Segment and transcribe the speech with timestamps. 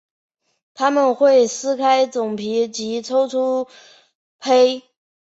[0.73, 3.67] 它们会撕开种皮及抽出
[4.39, 4.81] 胚。